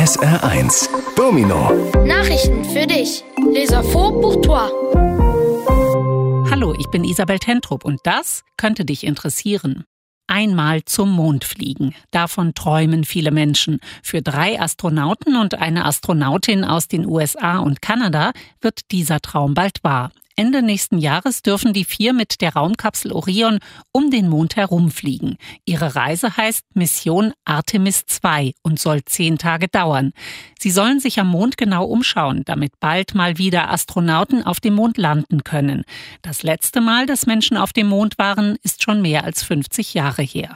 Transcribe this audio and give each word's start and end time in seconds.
SR1 0.00 0.88
Domino 1.14 1.72
Nachrichten 2.06 2.64
für 2.64 2.86
dich. 2.86 3.22
Les 3.52 3.70
infos 3.70 4.18
pour 4.22 4.40
toi. 4.40 4.70
Hallo, 6.50 6.74
ich 6.78 6.86
bin 6.86 7.04
Isabel 7.04 7.38
Tentrup 7.38 7.84
und 7.84 8.00
das 8.04 8.42
könnte 8.56 8.86
dich 8.86 9.04
interessieren. 9.04 9.84
Einmal 10.26 10.86
zum 10.86 11.10
Mond 11.10 11.44
fliegen. 11.44 11.94
Davon 12.12 12.54
träumen 12.54 13.04
viele 13.04 13.30
Menschen. 13.30 13.78
Für 14.02 14.22
drei 14.22 14.58
Astronauten 14.58 15.36
und 15.36 15.56
eine 15.56 15.84
Astronautin 15.84 16.64
aus 16.64 16.88
den 16.88 17.04
USA 17.04 17.58
und 17.58 17.82
Kanada 17.82 18.32
wird 18.62 18.90
dieser 18.92 19.20
Traum 19.20 19.52
bald 19.52 19.84
wahr. 19.84 20.12
Ende 20.40 20.62
nächsten 20.62 20.96
Jahres 20.96 21.42
dürfen 21.42 21.74
die 21.74 21.84
vier 21.84 22.14
mit 22.14 22.40
der 22.40 22.54
Raumkapsel 22.54 23.12
Orion 23.12 23.58
um 23.92 24.10
den 24.10 24.26
Mond 24.26 24.56
herumfliegen. 24.56 25.36
Ihre 25.66 25.94
Reise 25.94 26.34
heißt 26.34 26.64
Mission 26.72 27.34
Artemis 27.44 28.06
2 28.06 28.54
und 28.62 28.80
soll 28.80 29.04
zehn 29.04 29.36
Tage 29.36 29.68
dauern. 29.68 30.14
Sie 30.58 30.70
sollen 30.70 30.98
sich 30.98 31.20
am 31.20 31.28
Mond 31.28 31.58
genau 31.58 31.84
umschauen, 31.84 32.40
damit 32.46 32.72
bald 32.80 33.14
mal 33.14 33.36
wieder 33.36 33.70
Astronauten 33.70 34.42
auf 34.42 34.60
dem 34.60 34.72
Mond 34.72 34.96
landen 34.96 35.44
können. 35.44 35.84
Das 36.22 36.42
letzte 36.42 36.80
Mal, 36.80 37.04
dass 37.04 37.26
Menschen 37.26 37.58
auf 37.58 37.74
dem 37.74 37.88
Mond 37.88 38.16
waren, 38.16 38.56
ist 38.62 38.82
schon 38.82 39.02
mehr 39.02 39.24
als 39.24 39.42
50 39.42 39.92
Jahre 39.92 40.22
her. 40.22 40.54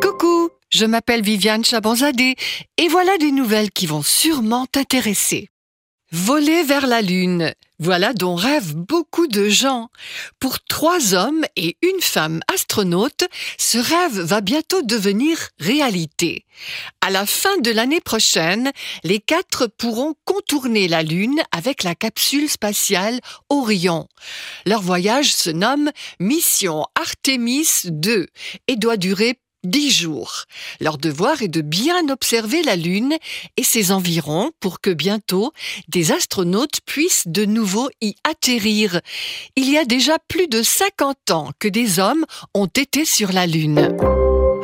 Coucou, 0.00 0.48
je 0.70 0.86
m'appelle 0.86 1.26
Viviane 1.26 1.64
Chabanzadeh 1.64 2.36
et 2.78 2.88
voilà 2.88 3.18
des 3.18 3.32
nouvelles 3.32 3.72
qui 3.72 3.88
vont 3.88 4.04
sûrement 4.04 4.66
t'intéresser. 4.70 5.48
Voler 6.14 6.62
vers 6.64 6.86
la 6.86 7.00
Lune, 7.00 7.54
voilà 7.82 8.12
dont 8.12 8.36
rêvent 8.36 8.76
beaucoup 8.76 9.26
de 9.26 9.48
gens. 9.48 9.88
Pour 10.38 10.60
trois 10.60 11.14
hommes 11.14 11.44
et 11.56 11.76
une 11.82 12.00
femme 12.00 12.40
astronaute, 12.52 13.24
ce 13.58 13.76
rêve 13.76 14.20
va 14.20 14.40
bientôt 14.40 14.82
devenir 14.82 15.48
réalité. 15.58 16.46
À 17.00 17.10
la 17.10 17.26
fin 17.26 17.58
de 17.58 17.72
l'année 17.72 18.00
prochaine, 18.00 18.70
les 19.02 19.18
quatre 19.18 19.66
pourront 19.66 20.14
contourner 20.24 20.86
la 20.86 21.02
Lune 21.02 21.42
avec 21.50 21.82
la 21.82 21.96
capsule 21.96 22.48
spatiale 22.48 23.18
Orion. 23.48 24.06
Leur 24.64 24.80
voyage 24.80 25.34
se 25.34 25.50
nomme 25.50 25.90
Mission 26.20 26.86
Artemis 26.94 27.66
2 27.86 28.28
et 28.68 28.76
doit 28.76 28.96
durer 28.96 29.40
dix 29.64 29.90
jours. 29.90 30.44
Leur 30.80 30.98
devoir 30.98 31.42
est 31.42 31.48
de 31.48 31.60
bien 31.60 32.08
observer 32.08 32.62
la 32.62 32.76
Lune 32.76 33.16
et 33.56 33.62
ses 33.62 33.92
environs 33.92 34.50
pour 34.60 34.80
que 34.80 34.90
bientôt 34.90 35.52
des 35.88 36.12
astronautes 36.12 36.80
puissent 36.86 37.28
de 37.28 37.44
nouveau 37.44 37.88
y 38.00 38.14
atterrir. 38.24 39.00
Il 39.56 39.70
y 39.70 39.78
a 39.78 39.84
déjà 39.84 40.18
plus 40.28 40.48
de 40.48 40.62
50 40.62 41.30
ans 41.30 41.50
que 41.58 41.68
des 41.68 41.98
hommes 41.98 42.24
ont 42.54 42.66
été 42.66 43.04
sur 43.04 43.32
la 43.32 43.46
Lune. 43.46 43.96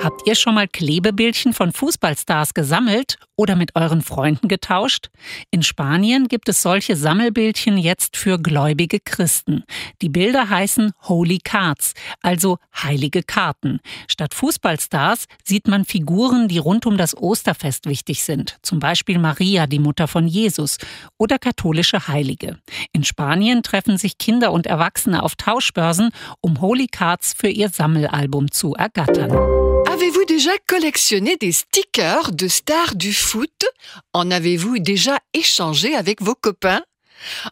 Habt 0.00 0.28
ihr 0.28 0.36
schon 0.36 0.54
mal 0.54 0.68
Klebebildchen 0.68 1.52
von 1.52 1.72
Fußballstars 1.72 2.54
gesammelt 2.54 3.18
oder 3.34 3.56
mit 3.56 3.74
euren 3.74 4.00
Freunden 4.00 4.46
getauscht? 4.46 5.10
In 5.50 5.64
Spanien 5.64 6.28
gibt 6.28 6.48
es 6.48 6.62
solche 6.62 6.94
Sammelbildchen 6.94 7.76
jetzt 7.76 8.16
für 8.16 8.38
gläubige 8.38 9.00
Christen. 9.00 9.64
Die 10.00 10.08
Bilder 10.08 10.50
heißen 10.50 10.92
Holy 11.08 11.40
Cards, 11.42 11.94
also 12.22 12.58
heilige 12.80 13.24
Karten. 13.24 13.80
Statt 14.06 14.34
Fußballstars 14.34 15.26
sieht 15.44 15.66
man 15.66 15.84
Figuren, 15.84 16.46
die 16.46 16.58
rund 16.58 16.86
um 16.86 16.96
das 16.96 17.16
Osterfest 17.16 17.86
wichtig 17.86 18.22
sind, 18.22 18.58
zum 18.62 18.78
Beispiel 18.78 19.18
Maria, 19.18 19.66
die 19.66 19.80
Mutter 19.80 20.06
von 20.06 20.28
Jesus, 20.28 20.78
oder 21.18 21.40
katholische 21.40 22.06
Heilige. 22.06 22.58
In 22.92 23.02
Spanien 23.02 23.64
treffen 23.64 23.98
sich 23.98 24.16
Kinder 24.16 24.52
und 24.52 24.66
Erwachsene 24.66 25.24
auf 25.24 25.34
Tauschbörsen, 25.34 26.10
um 26.40 26.60
Holy 26.60 26.86
Cards 26.86 27.34
für 27.36 27.48
ihr 27.48 27.68
Sammelalbum 27.68 28.52
zu 28.52 28.74
ergattern. 28.74 29.67
Avez-vous 29.90 30.26
déjà 30.26 30.50
collectionné 30.66 31.38
des 31.38 31.50
stickers 31.50 32.32
de 32.32 32.46
stars 32.46 32.94
du 32.94 33.14
foot? 33.14 33.64
En 34.12 34.30
avez-vous 34.30 34.80
déjà 34.80 35.18
échangé 35.32 35.94
avec 35.94 36.20
vos 36.20 36.34
copains? 36.34 36.82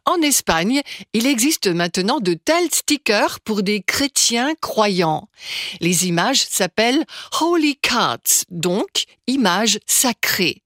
En 0.04 0.20
Espagne, 0.20 0.82
il 1.14 1.26
existe 1.26 1.66
maintenant 1.66 2.20
de 2.20 2.34
tels 2.34 2.70
stickers 2.70 3.40
pour 3.40 3.62
des 3.62 3.80
chrétiens 3.80 4.54
croyants. 4.60 5.30
Les 5.80 6.08
images 6.08 6.46
s'appellent 6.46 7.06
Holy 7.40 7.76
Cards, 7.76 8.44
donc 8.50 9.04
images 9.26 9.78
sacrées. 9.86 10.62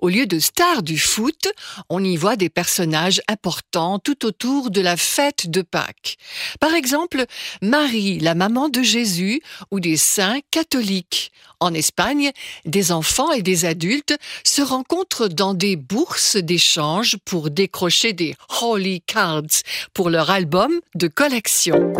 Au 0.00 0.08
lieu 0.08 0.26
de 0.26 0.38
stars 0.38 0.82
du 0.82 0.98
foot, 0.98 1.48
on 1.88 2.02
y 2.02 2.16
voit 2.16 2.36
des 2.36 2.48
personnages 2.48 3.20
importants 3.28 3.98
tout 3.98 4.26
autour 4.26 4.70
de 4.70 4.80
la 4.80 4.96
fête 4.96 5.50
de 5.50 5.62
Pâques. 5.62 6.16
Par 6.60 6.74
exemple, 6.74 7.24
Marie, 7.62 8.18
la 8.18 8.34
maman 8.34 8.68
de 8.68 8.82
Jésus, 8.82 9.42
ou 9.70 9.80
des 9.80 9.96
saints 9.96 10.40
catholiques. 10.50 11.32
En 11.60 11.74
Espagne, 11.74 12.30
des 12.64 12.92
enfants 12.92 13.32
et 13.32 13.42
des 13.42 13.64
adultes 13.64 14.16
se 14.44 14.62
rencontrent 14.62 15.28
dans 15.28 15.54
des 15.54 15.74
bourses 15.76 16.36
d'échange 16.36 17.16
pour 17.24 17.50
décrocher 17.50 18.12
des 18.12 18.36
Holy 18.62 19.00
Cards 19.00 19.62
pour 19.92 20.08
leur 20.08 20.30
album 20.30 20.72
de 20.94 21.08
collection. 21.08 21.92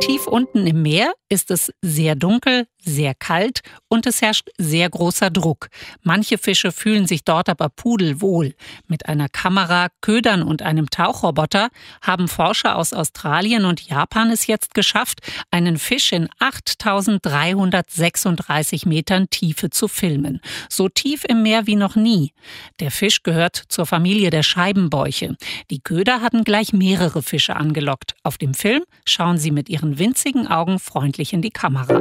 Tief 0.00 0.26
unten 0.26 0.66
im 0.66 0.82
Meer 0.82 1.12
ist 1.28 1.50
es 1.50 1.72
sehr 1.82 2.14
dunkel, 2.14 2.66
sehr 2.88 3.14
kalt 3.14 3.60
und 3.88 4.06
es 4.06 4.22
herrscht 4.22 4.48
sehr 4.56 4.88
großer 4.88 5.28
Druck. 5.30 5.68
Manche 6.02 6.38
Fische 6.38 6.70
fühlen 6.72 7.06
sich 7.06 7.24
dort 7.24 7.48
aber 7.48 7.68
pudelwohl. 7.68 8.54
Mit 8.86 9.06
einer 9.06 9.28
Kamera, 9.28 9.88
Ködern 10.00 10.42
und 10.42 10.62
einem 10.62 10.88
Tauchroboter 10.88 11.70
haben 12.00 12.28
Forscher 12.28 12.76
aus 12.76 12.92
Australien 12.92 13.64
und 13.64 13.80
Japan 13.82 14.30
es 14.30 14.46
jetzt 14.46 14.74
geschafft, 14.74 15.18
einen 15.50 15.78
Fisch 15.78 16.12
in 16.12 16.28
8336 16.38 18.86
Metern 18.86 19.28
Tiefe 19.30 19.70
zu 19.70 19.88
filmen. 19.88 20.40
So 20.68 20.88
tief 20.88 21.24
im 21.28 21.42
Meer 21.42 21.66
wie 21.66 21.74
noch 21.76 21.96
nie. 21.96 22.32
Der 22.80 22.90
Fisch 22.90 23.22
gehört 23.22 23.62
zur 23.68 23.86
Familie 23.86 24.30
der 24.30 24.42
Scheibenbäuche. 24.42 25.36
Die 25.70 25.80
Köder 25.80 26.22
hatten 26.22 26.44
gleich 26.44 26.72
mehrere 26.72 27.22
Fische 27.22 27.56
angelockt. 27.56 28.14
Auf 28.22 28.38
dem 28.38 28.54
Film 28.54 28.84
schauen 29.04 29.36
sie 29.38 29.50
mit 29.50 29.68
ihren 29.68 29.87
winzigen 29.96 30.46
Augen 30.48 30.78
freundlich 30.78 31.32
in 31.32 31.40
die 31.40 31.50
Kamera. 31.50 32.00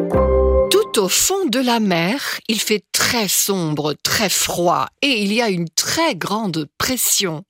Tout 0.69 0.99
au 0.99 1.07
fond 1.07 1.45
de 1.45 1.59
la 1.59 1.79
mer, 1.79 2.19
il 2.49 2.59
fait 2.59 2.83
très 2.91 3.29
sombre, 3.29 3.95
très 4.03 4.27
froid 4.27 4.87
et 5.01 5.21
il 5.21 5.31
y 5.31 5.41
a 5.41 5.49
une 5.49 5.69
très 5.69 6.15
grande 6.15 6.67
pression. 6.77 7.45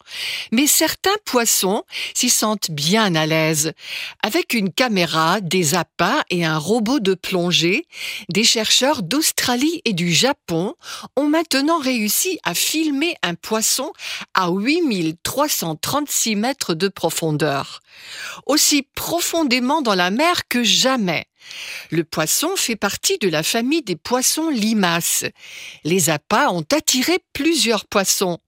Mais 0.52 0.68
certains 0.68 1.16
poissons 1.26 1.84
s'y 2.14 2.30
sentent 2.30 2.70
bien 2.70 3.16
à 3.16 3.26
l'aise. 3.26 3.74
Avec 4.22 4.54
une 4.54 4.72
caméra, 4.72 5.42
des 5.42 5.74
appâts 5.74 6.22
et 6.30 6.46
un 6.46 6.60
robot 6.60 7.00
de 7.00 7.16
plongée, 7.16 7.88
des 8.30 8.44
chercheurs 8.44 9.02
d'Australie 9.02 9.82
et 9.86 9.94
du 9.94 10.14
Japon 10.14 10.76
ont 11.16 11.28
maintenant 11.28 11.80
réussi 11.80 12.40
à 12.44 12.54
filmer 12.54 13.16
un 13.24 13.34
poisson 13.34 13.94
à 14.36 14.52
8336 14.52 16.36
mètres 16.36 16.76
de 16.76 16.88
profondeur. 16.88 17.82
Aussi 18.46 18.86
profondément 18.94 19.82
dans 19.82 19.96
la 19.96 20.12
mer 20.12 20.27
que 20.50 20.64
jamais. 20.64 21.26
Le 21.92 22.04
poisson 22.04 22.56
fait 22.56 22.76
partie 22.76 23.18
de 23.20 23.30
la 23.30 23.44
famille 23.44 23.82
des 23.82 23.96
poissons 23.96 24.50
limaces. 24.50 25.26
Les 25.84 26.10
appâts 26.10 26.50
ont 26.52 26.66
attiré 26.76 27.20
plusieurs 27.34 27.86
poissons. 27.86 28.40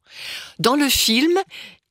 Dans 0.59 0.75
le 0.75 0.89
film, 0.89 1.39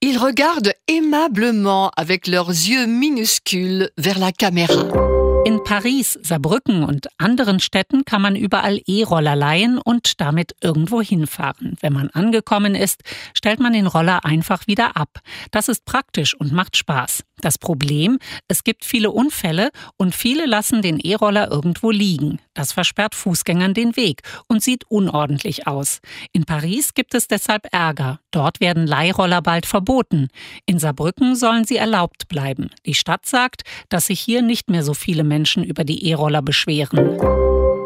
ils 0.01 0.19
regardent 0.19 0.75
aimablement 0.87 1.91
avec 1.97 2.27
leurs 2.27 2.51
yeux 2.51 2.87
minuscules 2.87 3.91
vers 3.97 4.19
la 4.19 4.33
caméra. 4.33 5.28
In 5.49 5.65
Paris, 5.65 6.19
Saarbrücken 6.21 6.85
und 6.85 7.09
anderen 7.17 7.59
Städten 7.59 8.05
kann 8.05 8.21
man 8.21 8.37
überall 8.37 8.83
E-Roller 8.85 9.35
leihen 9.35 9.79
und 9.79 10.21
damit 10.21 10.55
irgendwo 10.61 11.01
hinfahren. 11.01 11.79
Wenn 11.81 11.95
man 11.95 12.11
angekommen 12.11 12.75
ist, 12.75 13.01
stellt 13.33 13.59
man 13.59 13.73
den 13.73 13.87
Roller 13.87 14.27
einfach 14.27 14.67
wieder 14.67 14.99
ab. 14.99 15.21
Das 15.51 15.69
ist 15.69 15.87
praktisch 15.87 16.35
und 16.35 16.53
macht 16.53 16.77
Spaß. 16.77 17.25
Das 17.41 17.57
Problem, 17.57 18.19
es 18.47 18.63
gibt 18.63 18.85
viele 18.85 19.11
Unfälle 19.11 19.71
und 19.97 20.15
viele 20.15 20.45
lassen 20.45 20.83
den 20.83 21.01
E-Roller 21.01 21.51
irgendwo 21.51 21.91
liegen. 21.91 22.41
Das 22.59 22.73
versperrt 22.73 23.15
Fußgängern 23.15 23.73
den 23.73 23.95
Weg 23.95 24.23
und 24.49 24.65
sieht 24.65 24.83
unordentlich 24.89 25.69
aus. 25.69 26.01
In 26.33 26.45
Paris 26.45 26.93
gibt 26.93 27.15
es 27.15 27.29
deshalb 27.29 27.73
Ärger. 27.73 28.19
Dort 28.33 28.59
werden 28.59 28.85
Leihroller 28.85 29.43
bald 29.43 29.65
verboten. 29.65 30.27
In 30.67 30.81
Saarbrücken 30.81 31.37
sollen 31.37 31.65
sie 31.65 31.77
erlaubt 31.77 32.27
bleiben. 32.27 32.71
Die 32.85 32.95
Stadt 32.95 33.27
sagt, 33.27 33.63
dass 33.91 34.07
sich 34.07 34.19
hier 34.19 34.43
nicht 34.43 34.71
mehr 34.71 34.83
so 34.83 34.93
viele 34.93 35.23
Menschen 35.23 35.63
über 35.63 35.85
die 35.85 36.11
E-Roller 36.11 36.43
beschweren. 36.43 36.99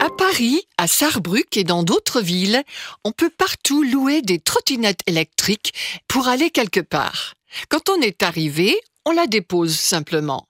À 0.00 0.08
Paris, 0.16 0.62
à 0.78 0.86
Sarrebruck 0.86 1.54
et 1.54 1.64
dans 1.64 1.84
d'autres 1.84 2.22
villes, 2.22 2.62
on 3.04 3.12
peut 3.12 3.32
partout 3.36 3.82
louer 3.82 4.22
des 4.22 4.40
trottinettes 4.40 5.02
électriques 5.04 5.74
pour 6.08 6.28
aller 6.28 6.48
quelque 6.48 6.80
part. 6.80 7.34
Quand 7.68 7.90
on 7.90 8.00
est 8.00 8.22
arrivé, 8.22 8.80
on 9.04 9.12
la 9.12 9.26
dépose 9.26 9.78
simplement. 9.78 10.46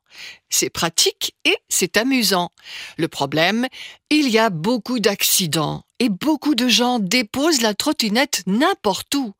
C'est 0.51 0.71
pratique 0.71 1.35
et 1.45 1.57
c'est 1.69 1.97
amusant. 1.97 2.51
Le 2.97 3.09
problème, 3.09 3.67
il 4.11 4.29
y 4.29 4.39
a 4.39 4.51
beaucoup 4.51 5.01
d'accidents 5.01 5.85
et 5.99 6.09
beaucoup 6.09 6.55
de 6.55 6.69
gens 6.69 6.99
déposent 6.99 7.63
la 7.63 7.75
trottinette 7.75 8.43
n'importe 8.47 9.15
où. 9.15 9.33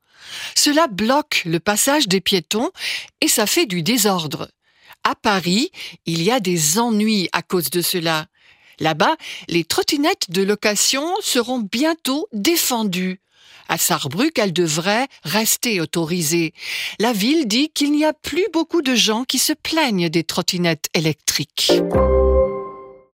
Cela 0.55 0.87
bloque 0.87 1.43
le 1.45 1.61
passage 1.61 2.09
des 2.09 2.21
piétons 2.21 2.71
et 3.21 3.29
ça 3.29 3.47
fait 3.47 3.67
du 3.67 3.83
désordre. 3.83 4.51
À 5.05 5.15
Paris, 5.15 5.71
il 6.07 6.23
y 6.23 6.31
a 6.31 6.39
des 6.39 6.79
ennuis 6.79 7.29
à 7.33 7.43
cause 7.43 7.71
de 7.71 7.83
cela. 7.83 8.27
Là-bas, 8.79 9.17
les 9.49 9.65
trottinettes 9.65 10.31
de 10.31 10.43
location 10.43 11.07
seront 11.21 11.59
bientôt 11.59 12.29
défendues. 12.33 13.21
À 13.69 13.79
Sarrebruck, 13.79 14.39
elle 14.39 14.53
devrait 14.53 15.07
rester 15.25 15.81
autorisée. 15.81 16.53
La 16.99 17.13
ville 17.13 17.47
dit 17.47 17.71
qu'il 17.71 17.93
n'y 17.93 18.05
a 18.05 18.13
plus 18.13 18.47
beaucoup 18.53 18.83
de 18.83 18.95
gens 18.95 19.25
qui 19.25 19.39
se 19.39 19.53
plaignent 19.53 20.09
des 20.09 20.25
trottinettes 20.25 20.89
électriques. 20.95 21.73